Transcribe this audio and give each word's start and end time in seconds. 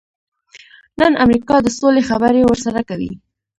نن 0.99 1.13
امریکا 1.25 1.55
د 1.61 1.67
سولې 1.77 2.01
خبرې 2.09 2.41
ورسره 2.45 2.81
کوي. 2.89 3.11